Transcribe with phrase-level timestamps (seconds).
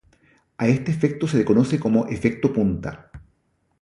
[0.57, 3.11] A este efecto se le conoce como efecto punta.